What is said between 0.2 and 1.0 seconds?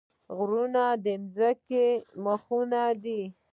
غرونه